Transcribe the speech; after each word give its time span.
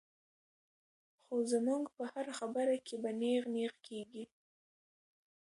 خو 1.23 1.35
زمونږ 1.51 1.83
پۀ 1.95 2.03
هره 2.13 2.33
خبره 2.39 2.73
کښې 2.85 2.97
به 3.03 3.11
نېغ 3.21 3.43
نېغ 3.55 3.73
کيږي- 3.87 4.23